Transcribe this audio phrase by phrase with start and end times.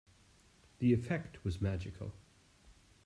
[0.79, 2.11] The effect was magical.